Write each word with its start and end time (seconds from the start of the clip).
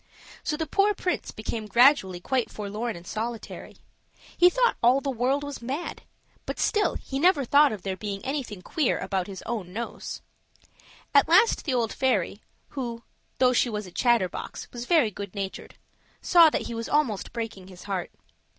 So 0.41 0.57
the 0.57 0.65
poor 0.65 0.95
prince 0.95 1.29
became 1.29 1.67
gradually 1.67 2.19
quite 2.19 2.49
forlorn 2.49 2.95
and 2.95 3.05
solitary; 3.05 3.77
he 4.35 4.49
thought 4.49 4.75
all 4.81 4.99
the 4.99 5.11
world 5.11 5.43
was 5.43 5.61
mad, 5.61 6.01
but 6.47 6.57
still 6.57 6.95
he 6.95 7.19
never 7.19 7.45
thought 7.45 7.71
of 7.71 7.83
there 7.83 7.95
being 7.95 8.25
anything 8.25 8.63
queer 8.63 8.97
about 8.97 9.27
his 9.27 9.43
own 9.45 9.71
nose. 9.73 10.23
At 11.13 11.27
last 11.29 11.65
the 11.65 11.75
old 11.75 11.93
fairy, 11.93 12.41
who, 12.69 13.03
though 13.37 13.53
she 13.53 13.69
was 13.69 13.85
a 13.85 13.91
chatterbox, 13.91 14.69
was 14.71 14.87
very 14.87 15.11
good 15.11 15.35
natured; 15.35 15.75
saw 16.19 16.49
that 16.49 16.63
he 16.63 16.73
was 16.73 16.89
almost 16.89 17.31
breaking 17.31 17.67
his 17.67 17.83
heart. 17.83 18.09